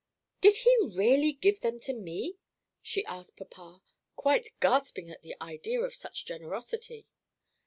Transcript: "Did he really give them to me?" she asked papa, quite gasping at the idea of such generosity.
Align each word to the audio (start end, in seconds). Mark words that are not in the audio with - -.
"Did 0.41 0.57
he 0.57 0.75
really 0.95 1.31
give 1.33 1.61
them 1.61 1.79
to 1.81 1.93
me?" 1.93 2.39
she 2.81 3.05
asked 3.05 3.35
papa, 3.37 3.83
quite 4.15 4.47
gasping 4.59 5.11
at 5.11 5.21
the 5.21 5.35
idea 5.39 5.79
of 5.81 5.93
such 5.93 6.25
generosity. 6.25 7.05